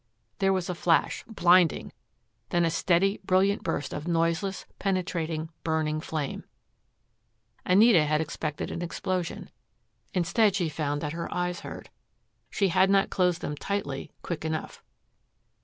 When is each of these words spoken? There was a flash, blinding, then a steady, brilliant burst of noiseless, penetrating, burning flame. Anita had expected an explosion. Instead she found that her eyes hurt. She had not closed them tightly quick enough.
There 0.39 0.51
was 0.51 0.67
a 0.67 0.73
flash, 0.73 1.23
blinding, 1.27 1.93
then 2.49 2.65
a 2.65 2.71
steady, 2.71 3.19
brilliant 3.23 3.61
burst 3.63 3.93
of 3.93 4.07
noiseless, 4.07 4.65
penetrating, 4.79 5.51
burning 5.63 6.01
flame. 6.01 6.43
Anita 7.67 8.05
had 8.05 8.19
expected 8.19 8.71
an 8.71 8.81
explosion. 8.81 9.51
Instead 10.11 10.55
she 10.55 10.69
found 10.69 11.01
that 11.01 11.13
her 11.13 11.31
eyes 11.31 11.59
hurt. 11.59 11.91
She 12.49 12.69
had 12.69 12.89
not 12.89 13.11
closed 13.11 13.41
them 13.41 13.55
tightly 13.55 14.09
quick 14.23 14.43
enough. 14.43 14.81